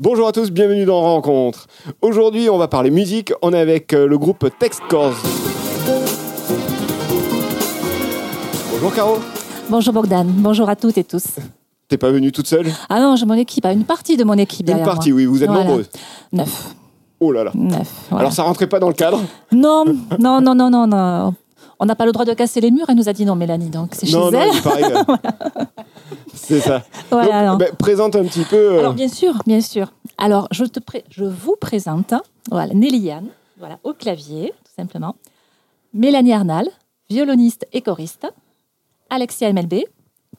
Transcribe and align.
Bonjour 0.00 0.28
à 0.28 0.32
tous, 0.32 0.50
bienvenue 0.52 0.84
dans 0.84 1.00
Rencontre. 1.00 1.66
Aujourd'hui, 2.02 2.48
on 2.48 2.56
va 2.58 2.68
parler 2.68 2.90
musique. 2.90 3.32
On 3.42 3.52
est 3.52 3.58
avec 3.58 3.92
euh, 3.92 4.06
le 4.06 4.16
groupe 4.16 4.46
Text. 4.58 4.80
Bonjour 8.70 8.94
Caro. 8.94 9.18
Bonjour 9.68 9.92
Bogdan, 9.92 10.24
bonjour 10.28 10.68
à 10.68 10.76
toutes 10.76 10.96
et 10.98 11.04
tous. 11.04 11.24
T'es 11.88 11.98
pas 11.98 12.10
venue 12.10 12.30
toute 12.32 12.46
seule? 12.46 12.66
Ah 12.88 13.00
non, 13.00 13.16
j'ai 13.16 13.26
mon 13.26 13.34
équipe, 13.34 13.64
ah, 13.66 13.72
une 13.72 13.84
partie 13.84 14.16
de 14.16 14.22
mon 14.24 14.34
équipe 14.34 14.60
Une 14.60 14.66
derrière 14.66 14.86
partie, 14.86 15.10
moi. 15.10 15.16
oui, 15.18 15.24
vous 15.26 15.42
êtes 15.42 15.48
Voilà. 15.50 15.64
nombreux. 15.64 15.86
Neuf. 16.32 16.74
Oh 17.20 17.32
là 17.32 17.42
là. 17.44 17.50
Neuf. 17.54 17.88
voilà. 18.10 18.20
Alors 18.20 18.32
ça 18.32 18.44
rentrait 18.44 18.68
pas 18.68 18.78
dans 18.78 18.88
le 18.88 18.94
cadre? 18.94 19.20
Non, 19.50 19.84
non, 20.20 20.40
non, 20.40 20.54
non, 20.54 20.70
non, 20.70 20.86
non. 20.86 21.34
On 21.80 21.86
n'a 21.86 21.94
pas 21.96 22.06
le 22.06 22.12
droit 22.12 22.24
de 22.24 22.34
casser 22.34 22.60
les 22.60 22.70
murs, 22.70 22.86
elle 22.88 22.96
nous 22.96 23.08
a 23.08 23.12
dit 23.12 23.24
non, 23.24 23.34
Mélanie, 23.34 23.70
donc 23.70 23.90
c'est 23.92 24.06
chez 24.06 24.16
Non, 24.16 24.30
non, 24.30 24.40
elle. 24.40 24.50
il 24.54 24.62
paraît 24.62 24.82
que- 24.82 25.64
C'est 26.38 26.60
ça. 26.60 26.84
Voilà, 27.10 27.42
Donc, 27.42 27.52
non. 27.52 27.56
ben, 27.66 27.74
présente 27.76 28.16
un 28.16 28.24
petit 28.24 28.44
peu. 28.44 28.56
euh, 28.56 28.78
Alors 28.80 28.94
bien 28.94 29.08
sûr, 29.08 29.34
bien 29.46 29.60
sûr. 29.60 29.92
Alors 30.18 30.48
je, 30.50 30.64
te 30.64 30.80
pré- 30.80 31.04
je 31.10 31.24
vous 31.24 31.56
présente 31.60 32.14
voilà, 32.50 32.72
Néliane, 32.74 33.28
voilà, 33.58 33.78
au 33.84 33.92
clavier, 33.92 34.52
tout 34.64 34.72
simplement. 34.76 35.16
Mélanie 35.94 36.32
Arnal, 36.32 36.66
violoniste 37.10 37.66
et 37.72 37.80
choriste. 37.82 38.26
Alexia 39.10 39.52
MLB, 39.52 39.84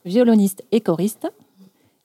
violoniste 0.06 0.64
et 0.72 0.82
choriste. 0.82 1.28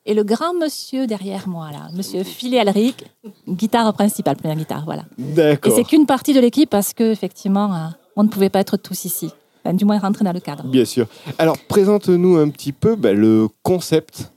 Et 0.07 0.13
le 0.15 0.23
grand 0.23 0.53
monsieur 0.55 1.07
derrière 1.07 1.49
moi, 1.49 1.71
là, 1.71 1.89
monsieur 1.95 2.25
Philé 2.25 2.59
Alric, 2.59 3.05
guitare 3.49 3.93
principale, 3.95 4.37
première 4.37 4.57
guitare, 4.57 4.85
voilà. 4.85 5.05
Et 5.19 5.23
D'accord. 5.35 5.73
c'est 5.75 5.85
qu'une 5.85 6.05
partie 6.05 6.35
de 6.35 6.41
l'équipe 6.41 6.69
parce 6.69 6.93
que 6.93 7.11
effectivement, 7.11 7.75
euh, 7.75 7.79
on 8.17 8.23
ne 8.25 8.29
pouvait 8.29 8.51
pas 8.51 8.61
être 8.61 8.77
tous 8.77 9.07
ici. 9.07 9.31
Du 9.73 9.85
moins 9.87 9.99
rentrer 9.99 10.25
dans 10.25 10.33
le 10.33 10.41
cadre. 10.41 10.65
Bien 10.65 10.85
sûr. 10.85 11.07
Alors, 11.39 11.57
présente-nous 11.59 12.37
un 12.37 12.51
petit 12.51 12.73
peu 12.73 12.97
ben, 12.97 13.17
le 13.17 13.49
concept 13.63 14.31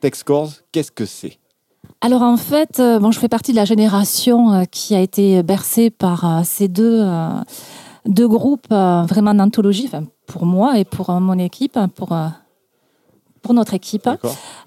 Text 0.00 0.24
Cores. 0.24 0.50
Qu'est-ce 0.72 0.90
que 0.90 1.06
c'est? 1.06 1.38
Alors 2.00 2.22
en 2.22 2.36
fait, 2.36 2.80
euh, 2.80 2.98
bon, 2.98 3.12
je 3.12 3.18
fais 3.20 3.28
partie 3.28 3.52
de 3.52 3.56
la 3.56 3.64
génération 3.64 4.52
euh, 4.52 4.64
qui 4.64 4.94
a 4.96 5.00
été 5.00 5.42
bercée 5.44 5.90
par 5.90 6.24
euh, 6.24 6.40
ces 6.44 6.66
deux, 6.66 7.06
deux 8.06 8.26
groupes 8.26 8.70
vraiment 8.70 9.34
d'anthologie, 9.34 9.88
pour 10.26 10.44
moi 10.44 10.78
et 10.78 10.84
pour 10.84 11.10
mon 11.12 11.38
équipe, 11.38 11.76
hein, 11.76 11.86
pour, 11.86 12.16
pour 13.40 13.54
notre 13.54 13.74
équipe. 13.74 14.08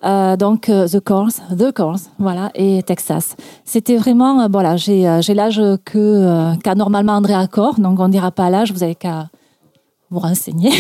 Donc 0.01 0.61
The 0.67 0.99
Course, 1.01 1.41
The 1.57 1.73
Course, 1.73 2.09
voilà, 2.19 2.51
et 2.55 2.83
Texas. 2.83 3.35
C'était 3.65 3.97
vraiment, 3.97 4.47
voilà, 4.47 4.77
j'ai 4.77 5.33
l'âge 5.33 5.61
que 5.83 6.55
qu'a 6.63 6.75
normalement 6.75 7.13
André 7.13 7.33
Accor, 7.33 7.79
donc 7.79 7.99
on 7.99 8.07
ne 8.07 8.13
dira 8.13 8.31
pas 8.31 8.49
l'âge, 8.49 8.71
vous 8.71 8.83
avez 8.83 8.95
qu'à 8.95 9.27
vous 10.11 10.19
renseigner. 10.19 10.71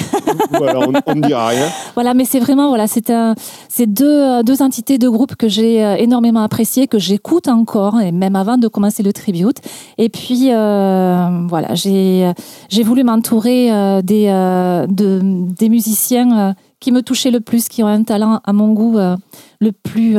voilà, 0.51 0.79
on 0.79 1.15
ne 1.15 1.27
dira 1.27 1.47
rien. 1.47 1.67
Voilà, 1.95 2.13
mais 2.13 2.25
c'est 2.25 2.39
vraiment 2.39 2.69
voilà, 2.69 2.87
c'est 2.87 3.09
un, 3.09 3.35
c'est 3.69 3.87
deux, 3.87 4.43
deux 4.43 4.61
entités, 4.61 4.97
deux 4.97 5.09
groupes 5.09 5.35
que 5.35 5.47
j'ai 5.47 5.83
euh, 5.83 5.95
énormément 5.95 6.41
appréciés, 6.41 6.87
que 6.87 6.99
j'écoute 6.99 7.47
encore 7.47 8.01
et 8.01 8.11
même 8.11 8.35
avant 8.35 8.57
de 8.57 8.67
commencer 8.67 9.01
le 9.01 9.13
tribute. 9.13 9.57
Et 9.97 10.09
puis 10.09 10.49
euh, 10.51 11.47
voilà, 11.47 11.73
j'ai 11.73 12.31
j'ai 12.69 12.83
voulu 12.83 13.03
m'entourer 13.03 13.71
euh, 13.71 14.01
des 14.01 14.25
de, 14.25 15.21
des 15.23 15.69
musiciens 15.69 16.53
qui 16.79 16.91
me 16.91 17.01
touchaient 17.01 17.31
le 17.31 17.39
plus, 17.39 17.69
qui 17.69 17.81
ont 17.83 17.87
un 17.87 18.03
talent 18.03 18.41
à 18.43 18.53
mon 18.53 18.73
goût 18.73 18.97
le 18.97 19.71
plus 19.71 20.17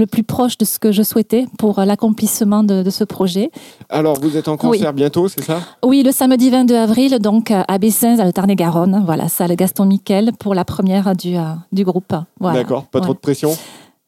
le 0.00 0.06
plus 0.06 0.22
proche 0.24 0.56
de 0.58 0.64
ce 0.64 0.78
que 0.78 0.90
je 0.92 1.02
souhaitais 1.02 1.44
pour 1.58 1.78
euh, 1.78 1.84
l'accomplissement 1.84 2.64
de, 2.64 2.82
de 2.82 2.90
ce 2.90 3.04
projet. 3.04 3.50
Alors, 3.88 4.18
vous 4.20 4.36
êtes 4.36 4.48
en 4.48 4.56
concert 4.56 4.92
bientôt, 4.92 5.28
c'est 5.28 5.44
ça? 5.44 5.60
Oui, 5.84 6.02
le 6.02 6.10
samedi 6.10 6.50
22 6.50 6.74
avril, 6.74 7.18
donc 7.20 7.50
euh, 7.50 7.62
à 7.68 7.78
Bessens, 7.78 8.18
à 8.18 8.24
le 8.24 8.32
Tarn-et-Garonne, 8.32 9.02
voilà, 9.04 9.28
salle 9.28 9.54
Gaston 9.54 9.84
Miquel 9.84 10.32
pour 10.38 10.54
la 10.54 10.64
première 10.64 11.14
du, 11.14 11.36
euh, 11.36 11.42
du 11.70 11.84
groupe. 11.84 12.14
Voilà. 12.40 12.58
D'accord. 12.60 12.86
Pas 12.86 13.00
trop 13.00 13.12
de 13.14 13.18
pression? 13.18 13.56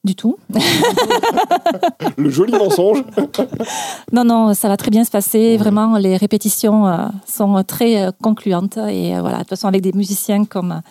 Du 0.03 0.17
tout. 0.17 0.37
Le 2.17 2.29
joli 2.31 2.53
mensonge. 2.53 3.05
Non, 4.13 4.25
non, 4.25 4.53
ça 4.55 4.69
va 4.69 4.77
très 4.77 4.91
bien 4.91 5.05
se 5.05 5.11
passer. 5.11 5.57
Vraiment, 5.57 5.97
les 5.97 6.17
répétitions 6.17 7.11
sont 7.27 7.63
très 7.65 8.11
concluantes. 8.23 8.77
Et 8.91 9.19
voilà, 9.21 9.37
de 9.37 9.43
toute 9.43 9.51
façon, 9.51 9.69
avec 9.69 9.81
des 9.81 9.93
musiciens 9.93 10.45
comme, 10.45 10.83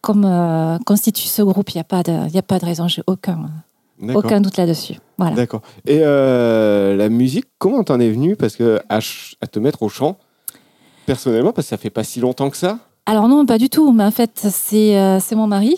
comme 0.00 0.24
euh, 0.24 0.78
constitue 0.86 1.26
ce 1.26 1.42
groupe, 1.42 1.70
il 1.70 1.76
n'y 1.76 1.80
a, 1.80 1.84
pas 1.84 2.02
de- 2.02 2.30
y 2.32 2.38
a 2.38 2.42
pas 2.42 2.58
de 2.58 2.64
raison, 2.64 2.88
j'ai 2.88 3.02
aucun. 3.06 3.50
Aucun 4.14 4.40
doute 4.40 4.56
là-dessus. 4.56 4.94
Voilà. 5.18 5.36
D'accord. 5.36 5.62
Et 5.86 6.00
euh, 6.02 6.96
la 6.96 7.08
musique, 7.08 7.46
comment 7.58 7.84
t'en 7.84 8.00
es 8.00 8.10
venu 8.10 8.36
Parce 8.36 8.56
que 8.56 8.80
à, 8.88 9.00
te 9.46 9.58
mettre 9.58 9.82
au 9.82 9.88
chant, 9.88 10.16
personnellement, 11.06 11.52
parce 11.52 11.66
que 11.66 11.70
ça 11.70 11.76
fait 11.76 11.90
pas 11.90 12.04
si 12.04 12.20
longtemps 12.20 12.50
que 12.50 12.56
ça? 12.56 12.78
Alors 13.06 13.28
non, 13.28 13.46
pas 13.46 13.58
du 13.58 13.68
tout. 13.68 13.92
Mais 13.92 14.04
en 14.04 14.10
fait, 14.10 14.46
c'est 14.50 14.98
euh, 14.98 15.20
c'est 15.20 15.36
mon 15.36 15.46
mari 15.46 15.76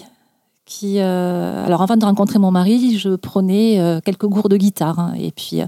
qui. 0.64 0.98
euh, 0.98 1.64
alors 1.66 1.82
avant 1.82 1.96
de 1.96 2.04
rencontrer 2.04 2.38
mon 2.38 2.50
mari, 2.50 2.98
je 2.98 3.14
prenais 3.16 4.00
quelques 4.04 4.26
cours 4.28 4.48
de 4.48 4.56
guitare. 4.56 4.98
hein. 4.98 5.14
et 5.18 5.30
puis, 5.32 5.60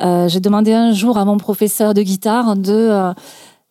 j'ai 0.00 0.40
demandé 0.40 0.72
un 0.72 0.92
jour 0.92 1.18
à 1.18 1.24
mon 1.24 1.36
professeur 1.36 1.94
de 1.94 2.02
guitare 2.02 2.56
de 2.56 3.12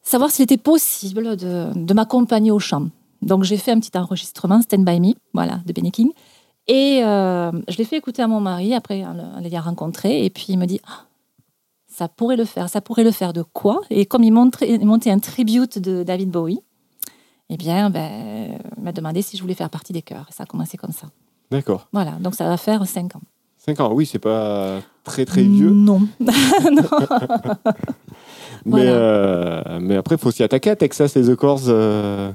savoir 0.01 0.31
s'il 0.31 0.43
était 0.43 0.57
possible 0.57 1.35
de, 1.35 1.67
de 1.75 1.93
m'accompagner 1.93 2.51
au 2.51 2.59
chant. 2.59 2.87
Donc 3.21 3.43
j'ai 3.43 3.57
fait 3.57 3.71
un 3.71 3.79
petit 3.79 3.97
enregistrement, 3.97 4.61
Stand 4.61 4.85
By 4.85 4.99
Me, 4.99 5.13
voilà, 5.33 5.59
de 5.65 5.73
Benny 5.73 5.91
King. 5.91 6.11
Et 6.67 7.01
euh, 7.03 7.51
je 7.69 7.77
l'ai 7.77 7.85
fait 7.85 7.97
écouter 7.97 8.21
à 8.21 8.27
mon 8.27 8.39
mari 8.41 8.73
après 8.73 9.05
en 9.05 9.13
le- 9.13 9.21
en 9.21 9.39
l'ayant 9.39 9.61
rencontré. 9.61 10.25
Et 10.25 10.29
puis 10.29 10.47
il 10.49 10.57
me 10.57 10.65
dit 10.65 10.81
Ah, 10.87 11.05
ça 11.87 12.07
pourrait 12.07 12.35
le 12.35 12.45
faire. 12.45 12.69
Ça 12.69 12.81
pourrait 12.81 13.03
le 13.05 13.11
faire 13.11 13.31
de 13.33 13.41
quoi? 13.41 13.81
Et 13.89 14.05
comme 14.05 14.23
il, 14.23 14.31
montait 14.33 15.11
un 15.11 15.19
tribute 15.19 15.79
de 15.79 16.03
David 16.03 16.29
Bowie, 16.29 16.59
eh 17.49 17.55
bien, 17.57 17.89
ben, 17.89 18.57
il 18.77 18.83
m'a 18.83 18.91
demandé 18.91 19.21
si 19.21 19.37
je 19.37 19.41
voulais 19.41 19.53
faire 19.53 19.69
partie 19.69 19.93
des 19.93 20.01
chœurs. 20.01 20.27
Ça 20.31 20.43
a 20.43 20.45
commencé 20.45 20.77
comme 20.77 20.91
ça. 20.91 21.07
D'accord. 21.49 21.87
Voilà, 21.93 22.11
donc 22.19 22.35
ça 22.35 22.43
va 22.45 22.57
faire 22.57 22.85
cinq 22.85 23.15
ans. 23.15 23.21
5 23.59 23.79
ans, 23.81 23.91
oui, 23.93 24.05
c'est 24.05 24.19
pas 24.19 24.79
très 25.03 25.25
très 25.25 25.43
vieux. 25.43 25.71
Non. 25.71 26.01
Mais, 26.19 26.31
Voilà. 28.65 28.91
euh, 28.91 29.79
mais 29.81 29.95
après, 29.95 30.15
il 30.15 30.17
faut 30.17 30.31
s'y 30.31 30.43
attaquer 30.43 30.69
à 30.71 30.75
Texas 30.75 31.15
et 31.15 31.21
The 31.23 31.35
Course. 31.35 31.65
euh, 31.67 32.31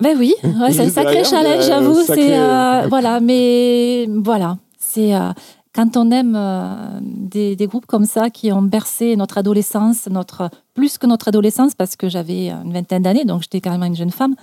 Ben 0.00 0.16
oui, 0.18 0.34
ouais, 0.42 0.72
c'est 0.72 0.80
un 0.80 0.88
sacré 0.88 1.24
challenge, 1.24 1.64
euh, 1.64 1.66
j'avoue. 1.66 2.02
sacré- 2.02 2.22
C'est 2.26 2.38
euh, 2.38 2.86
voilà, 2.88 3.20
mais 3.20 4.06
voilà, 4.24 4.58
c'est 4.78 5.14
euh, 5.14 5.30
quand 5.74 5.96
on 5.96 6.10
aime 6.10 6.34
euh, 6.36 6.98
des, 7.02 7.54
des 7.54 7.66
groupes 7.66 7.86
comme 7.86 8.06
ça 8.06 8.30
qui 8.30 8.50
ont 8.50 8.62
bercé 8.62 9.14
notre 9.16 9.38
adolescence, 9.38 10.06
notre 10.08 10.48
plus 10.74 10.96
que 10.98 11.06
notre 11.06 11.28
adolescence, 11.28 11.74
parce 11.74 11.96
que 11.96 12.08
j'avais 12.08 12.48
une 12.50 12.72
vingtaine 12.72 13.02
d'années, 13.02 13.24
donc 13.24 13.42
j'étais 13.42 13.60
carrément 13.60 13.84
une 13.86 13.96
jeune 13.96 14.10
femme. 14.10 14.34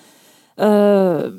euh, 0.60 1.32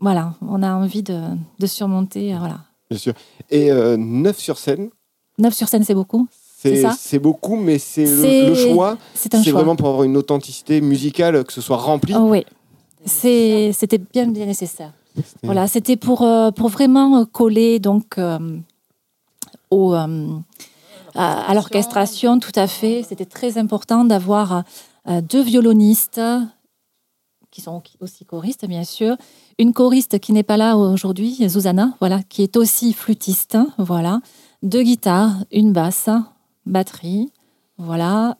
voilà, 0.00 0.34
on 0.46 0.62
a 0.62 0.72
envie 0.74 1.02
de, 1.02 1.18
de 1.58 1.66
surmonter. 1.66 2.34
euh, 2.34 2.38
Voilà, 2.38 2.58
Bien 2.90 2.98
sûr. 2.98 3.14
Et 3.50 3.70
9 3.72 4.38
sur 4.38 4.58
scène, 4.58 4.90
neuf 5.38 5.54
sur 5.54 5.68
scène, 5.68 5.82
c'est 5.84 5.94
beaucoup. 5.94 6.28
c'est 6.62 7.18
beaucoup, 7.18 7.56
mais 7.56 7.78
c'est 7.78 8.04
le, 8.04 8.48
le 8.48 8.54
choix. 8.54 8.96
C'est 9.14 9.50
vraiment 9.50 9.76
pour 9.76 9.88
avoir 9.88 10.04
une 10.04 10.16
authenticité 10.16 10.80
musicale, 10.80 11.42
que 11.44 11.52
ce 11.52 11.60
soit 11.60 11.76
rempli. 11.78 12.14
Oh 12.16 12.26
oui, 12.28 12.44
c'était 13.04 13.98
bien, 13.98 14.26
bien 14.28 14.46
nécessaire. 14.46 14.92
Voilà, 15.42 15.66
c'était 15.66 15.96
pour, 15.96 16.22
euh, 16.22 16.50
pour 16.50 16.68
vraiment 16.68 17.18
euh, 17.18 17.24
coller 17.24 17.78
donc 17.78 18.18
euh, 18.18 18.58
au, 19.70 19.94
euh, 19.94 20.28
à, 21.14 21.50
à 21.50 21.54
l'orchestration, 21.54 22.38
tout 22.38 22.52
à 22.54 22.66
fait. 22.66 23.04
C'était 23.08 23.24
très 23.24 23.58
important 23.58 24.04
d'avoir 24.04 24.64
deux 25.22 25.42
violonistes 25.42 26.20
qui 27.50 27.62
sont 27.62 27.82
aussi 28.00 28.26
choristes, 28.26 28.66
bien 28.66 28.84
sûr. 28.84 29.16
Une 29.58 29.72
choriste 29.72 30.18
qui 30.18 30.32
n'est 30.32 30.42
pas 30.42 30.58
là 30.58 30.76
aujourd'hui, 30.76 31.48
Zuzana, 31.48 31.94
voilà, 31.98 32.22
qui 32.28 32.42
est 32.42 32.56
aussi 32.56 32.92
flûtiste, 32.92 33.56
voilà. 33.78 34.20
Deux 34.62 34.82
guitares, 34.82 35.32
une 35.50 35.72
basse, 35.72 36.10
batterie, 36.66 37.32
voilà, 37.78 38.36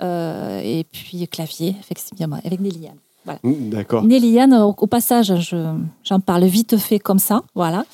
et 0.63 0.85
puis 0.93 1.27
clavier, 1.27 1.75
effectivement, 1.81 2.39
avec 2.45 2.61
Néliane. 2.61 2.99
Mm, 3.43 3.71
D'accord. 3.71 4.03
Néliane, 4.05 4.55
au, 4.55 4.75
au 4.77 4.87
passage, 4.87 5.35
je- 5.41 5.75
j'en 6.05 6.21
parle 6.21 6.45
vite 6.45 6.77
fait 6.77 6.99
comme 6.99 7.19
ça, 7.19 7.43
voilà, 7.55 7.85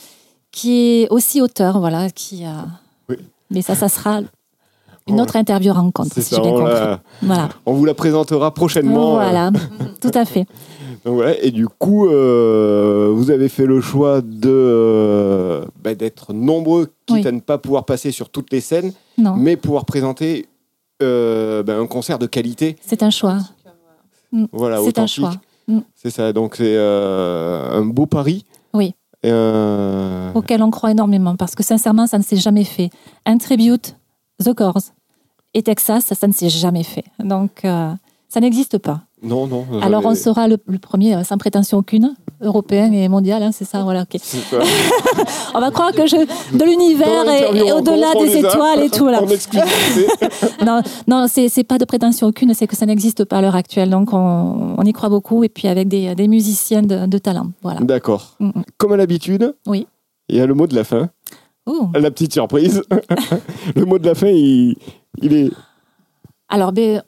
qui 0.51 1.03
est 1.03 1.09
aussi 1.11 1.41
auteur, 1.43 1.79
voilà, 1.81 2.11
qui 2.11 2.45
a. 2.45 2.67
Oui. 3.09 3.17
Mais 3.51 3.63
ça, 3.63 3.75
ça 3.75 3.89
sera 3.89 4.19
une 4.21 4.27
Voilà. 5.09 5.23
autre 5.23 5.37
interview 5.37 5.73
rencontre, 5.73 6.11
C'est 6.15 6.23
si 6.23 6.35
ça, 6.35 6.41
bien 6.41 6.51
on, 6.51 6.59
compris. 6.59 6.73
la- 6.73 7.01
Voilà. 7.23 7.49
on 7.67 7.73
vous 7.75 7.85
la 7.85 7.95
présentera 7.95 8.53
prochainement. 8.55 9.19
euh, 9.21 9.23
Voilà, 9.25 9.51
tout 10.01 10.11
à 10.15 10.25
fait. 10.25 10.47
Donc 11.05 11.17
voilà, 11.17 11.39
et 11.45 11.51
du 11.51 11.69
coup, 11.69 12.07
euh, 12.09 13.11
vous 13.15 13.31
avez 13.31 13.51
fait 13.51 13.67
le 13.67 13.83
choix 13.83 14.23
de 14.23 14.49
euh, 14.49 15.65
bah, 15.83 15.95
d'être 15.95 16.33
nombreux, 16.33 16.87
quitte 17.05 17.17
Oui. 17.19 17.27
à 17.27 17.33
ne 17.33 17.41
pas 17.41 17.59
pouvoir 17.59 17.85
passer 17.85 18.11
sur 18.11 18.31
toutes 18.31 18.51
les 18.53 18.63
scènes, 18.63 18.93
Non, 19.19 19.37
mais 19.37 19.57
pouvoir 19.57 19.85
présenter 19.85 20.47
euh, 21.03 21.63
bah, 21.63 21.77
un 21.77 21.87
concert 21.87 22.19
de 22.19 22.27
qualité. 22.27 22.77
c'est 22.81 23.03
un 23.03 23.11
choix. 23.11 23.39
Voilà, 24.53 24.81
C'est 24.85 24.99
un 24.99 25.07
choix. 25.07 25.33
Mm. 25.69 25.79
C'est 25.95 26.11
ça, 26.11 26.33
donc 26.33 26.57
c'est 26.57 26.77
euh, 26.77 27.71
un 27.81 27.85
beau 27.87 28.07
pari. 28.07 28.45
Oui. 28.75 28.95
Et 29.23 29.31
un- 29.31 30.33
auquel 30.35 30.63
on 30.63 30.71
croit 30.71 30.91
énormément, 30.91 31.37
parce 31.37 31.55
que 31.55 31.63
sincèrement, 31.63 32.07
ça 32.07 32.19
ne 32.19 32.23
s'est 32.23 32.37
jamais 32.37 32.65
fait. 32.65 32.91
Un 33.25 33.39
tribute, 33.39 33.97
The 34.45 34.53
Corrs 34.53 34.93
et 35.55 35.63
Texas, 35.63 36.05
ça, 36.07 36.15
ça 36.15 36.27
ne 36.27 36.33
s'est 36.33 36.51
jamais 36.51 36.83
fait. 36.83 37.05
Donc, 37.19 37.65
euh, 37.65 37.93
ça 38.29 38.41
n'existe 38.41 38.79
pas. 38.79 39.03
Non, 39.25 39.47
non. 39.47 39.65
Alors, 39.81 40.05
on 40.05 40.15
sera 40.15 40.49
le, 40.49 40.59
le 40.67 40.79
premier, 40.79 41.15
euh, 41.15 41.25
sans 41.25 41.39
prétention 41.39 41.79
aucune, 41.79 42.15
européen 42.43 42.93
et 42.93 43.09
mondial, 43.09 43.43
hein, 43.43 43.51
c'est 43.53 43.65
ça, 43.65 43.83
voilà, 43.83 44.03
ok. 44.03 44.21
Ça. 44.21 44.59
On 45.55 45.61
va 45.61 45.71
croire 45.71 45.93
que 45.93 46.07
je. 46.07 46.17
de 46.17 46.65
l'univers 46.65 47.25
et, 47.29 47.73
au-delà 47.73 48.13
des 48.15 48.37
a 48.37 48.39
étoiles 48.39 48.83
et 48.83 48.91
tout, 48.91 49.07
là. 49.07 49.23
Non, 50.65 50.83
non 51.09 51.27
c'est 51.29 51.65
pas 51.65 51.79
de 51.79 51.85
prétention 51.85 52.27
aucune, 52.27 52.53
c'est 52.55 52.67
que 52.67 52.77
ça 52.77 52.87
n'existe 52.87 53.25
pas 53.25 53.39
à 53.39 53.41
l'heure 53.43 53.57
actuelle. 53.57 53.91
Donc, 53.91 54.13
on, 54.13 54.77
on 54.79 54.83
y 54.83 54.93
croit 54.93 55.09
beaucoup, 55.09 55.43
et 55.43 55.49
puis 55.49 55.69
avec 55.69 55.89
des, 55.89 56.15
des 56.15 56.29
musiciens 56.29 56.83
de, 56.83 57.07
de 57.07 57.19
talent, 57.19 57.49
voilà. 57.63 57.81
D'accord. 57.81 58.37
Mm, 58.41 58.47
mm. 58.49 58.65
Comme 58.77 58.93
à 58.93 58.97
l'habitude, 58.97 59.55
Oui. 59.67 59.87
il 60.29 60.37
y 60.37 60.41
a 60.41 60.47
le 60.47 60.55
mot 60.55 60.67
de 60.67 60.75
la 60.75 60.85
fin. 60.85 61.09
Ouh. 61.67 61.89
La 61.95 62.11
petite 62.11 62.33
surprise. 62.33 62.83
le 63.75 63.85
mot 63.85 63.99
de 63.99 64.07
la 64.07 64.15
fin, 64.15 64.29
il, 64.29 64.77
il 65.23 65.33
est. 65.33 65.51
Alors, 66.49 66.73
ben, 66.73 67.03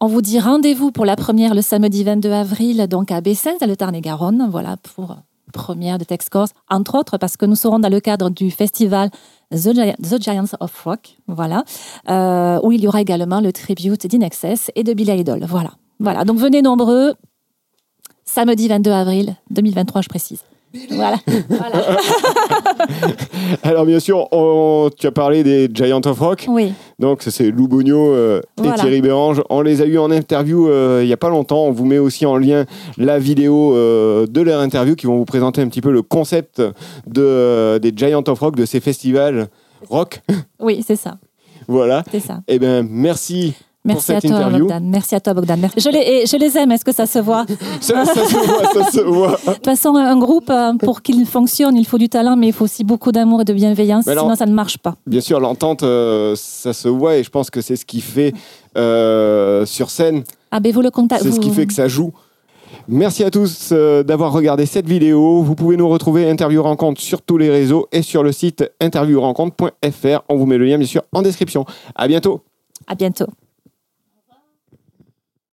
on 0.00 0.06
vous 0.06 0.22
dit 0.22 0.38
rendez-vous 0.38 0.92
pour 0.92 1.04
la 1.04 1.16
première 1.16 1.54
le 1.54 1.62
samedi 1.62 2.04
22 2.04 2.30
avril, 2.30 2.86
donc 2.88 3.10
à 3.10 3.20
Bessens, 3.20 3.58
dans 3.60 3.66
le 3.66 3.76
Tarn-et-Garonne, 3.76 4.48
voilà, 4.50 4.76
pour 4.76 5.16
première 5.52 5.98
de 5.98 6.04
Texcorse, 6.04 6.50
entre 6.68 6.96
autres, 6.96 7.18
parce 7.18 7.36
que 7.36 7.46
nous 7.46 7.56
serons 7.56 7.78
dans 7.78 7.88
le 7.88 8.00
cadre 8.00 8.30
du 8.30 8.50
festival 8.50 9.10
The 9.50 10.20
Giants 10.20 10.54
of 10.60 10.82
Rock, 10.84 11.16
voilà, 11.26 11.64
euh, 12.08 12.60
où 12.62 12.72
il 12.72 12.82
y 12.82 12.88
aura 12.88 13.00
également 13.00 13.40
le 13.40 13.52
tribute 13.52 14.06
d'Inexcess 14.06 14.70
et 14.74 14.84
de 14.84 14.92
Billy 14.92 15.18
Idol, 15.20 15.44
voilà. 15.48 15.72
Voilà, 16.00 16.24
donc 16.24 16.38
venez 16.38 16.62
nombreux, 16.62 17.14
samedi 18.24 18.68
22 18.68 18.90
avril 18.90 19.36
2023, 19.50 20.02
je 20.02 20.08
précise. 20.08 20.42
Voilà. 20.90 21.16
voilà. 21.48 21.82
Alors, 23.62 23.86
bien 23.86 24.00
sûr, 24.00 24.28
on- 24.32 24.90
tu 24.96 25.06
as 25.06 25.10
parlé 25.12 25.42
des 25.42 25.68
Giant 25.72 26.00
of 26.04 26.18
Rock. 26.20 26.46
Oui, 26.48 26.72
Donc, 26.98 27.22
ça, 27.22 27.30
c'est 27.30 27.50
Lou 27.50 27.68
Bogno 27.68 28.12
euh, 28.14 28.40
et 28.58 28.62
Voilà. 28.62 28.76
Thierry 28.78 29.00
Bérange. 29.00 29.42
On 29.50 29.60
les 29.62 29.80
a 29.82 29.86
eus 29.86 29.98
en 29.98 30.10
interview 30.10 30.68
euh, 30.68 31.00
il 31.02 31.06
n'y 31.06 31.12
a 31.12 31.16
pas 31.16 31.30
longtemps. 31.30 31.64
On 31.64 31.72
vous 31.72 31.86
met 31.86 31.98
aussi 31.98 32.26
en 32.26 32.36
lien 32.36 32.66
la 32.96 33.18
vidéo 33.18 33.74
euh, 33.74 34.26
de 34.26 34.40
leur 34.40 34.60
interview 34.60 34.94
qui 34.94 35.06
vont 35.06 35.16
vous 35.16 35.24
présenter 35.24 35.60
un 35.62 35.68
petit 35.68 35.80
peu 35.80 35.90
le 35.90 36.02
concept 36.02 36.60
de, 36.60 37.22
euh, 37.22 37.78
des 37.78 37.92
Giant 37.94 38.22
of 38.26 38.38
Rock, 38.38 38.56
de 38.56 38.64
ces 38.66 38.80
festivals 38.80 39.48
rock. 39.88 40.20
oui, 40.60 40.82
c'est 40.86 40.96
ça, 40.96 41.18
voilà. 41.68 42.02
c'est 42.10 42.20
ça. 42.20 42.40
Eh 42.48 42.58
bien, 42.58 42.82
merci. 42.88 43.54
Merci 43.84 44.12
à 44.12 44.20
toi. 44.20 44.50
Bogdan. 44.50 44.80
Merci 44.84 45.14
à 45.14 45.20
toi, 45.20 45.34
Bogdan. 45.34 45.56
Je, 45.76 45.88
les, 45.88 45.98
et 45.98 46.26
je 46.26 46.36
les 46.36 46.58
aime. 46.58 46.72
Est-ce 46.72 46.84
que 46.84 46.92
ça 46.92 47.06
se 47.06 47.18
voit? 47.20 47.46
Ça, 47.80 48.04
ça 48.04 48.14
se 48.26 48.34
voit, 48.34 48.64
ça 48.84 48.90
se 48.90 49.00
voit. 49.00 49.30
De 49.46 49.54
toute 49.54 49.64
façon, 49.64 49.94
un 49.96 50.18
groupe, 50.18 50.50
euh, 50.50 50.74
pour 50.74 51.00
qu'il 51.00 51.24
fonctionne, 51.26 51.76
il 51.76 51.86
faut 51.86 51.96
du 51.96 52.08
talent, 52.08 52.36
mais 52.36 52.48
il 52.48 52.52
faut 52.52 52.64
aussi 52.64 52.84
beaucoup 52.84 53.12
d'amour 53.12 53.42
et 53.42 53.44
de 53.44 53.52
bienveillance, 53.52 54.06
alors- 54.08 54.24
sinon 54.24 54.34
ça 54.36 54.46
ne 54.46 54.52
marche 54.52 54.78
pas. 54.78 54.96
Bien 55.06 55.20
sûr, 55.20 55.40
l'entente, 55.40 55.84
euh, 55.84 56.34
ça 56.36 56.72
se 56.72 56.88
voit 56.88 57.16
et 57.16 57.22
je 57.22 57.30
pense 57.30 57.50
que 57.50 57.60
c'est 57.60 57.76
ce 57.76 57.86
qui 57.86 58.00
fait 58.00 58.34
euh, 58.76 59.64
sur 59.64 59.90
scène, 59.90 60.24
Ah 60.50 60.60
ben 60.60 60.72
vous 60.72 60.82
le 60.82 60.90
contactez. 60.90 61.24
c'est 61.24 61.34
ce 61.34 61.40
qui 61.40 61.50
fait 61.50 61.66
que 61.66 61.72
ça 61.72 61.88
joue. 61.88 62.12
Merci 62.88 63.22
à 63.24 63.30
tous 63.30 63.72
d'avoir 63.72 64.32
regardé 64.32 64.66
cette 64.66 64.88
vidéo. 64.88 65.42
Vous 65.42 65.54
pouvez 65.54 65.76
nous 65.76 65.88
retrouver 65.88 66.28
Interview 66.28 66.62
Rencontre 66.62 67.00
sur 67.00 67.22
tous 67.22 67.38
les 67.38 67.48
réseaux 67.50 67.86
et 67.92 68.02
sur 68.02 68.22
le 68.22 68.32
site 68.32 68.64
interviewrencontre.fr. 68.80 70.20
On 70.28 70.36
vous 70.36 70.46
met 70.46 70.58
le 70.58 70.66
lien 70.66 70.78
bien 70.78 70.86
sûr 70.86 71.02
en 71.12 71.22
description. 71.22 71.64
À 71.94 72.08
bientôt. 72.08 72.42
À 72.86 72.94
bientôt. 72.94 73.26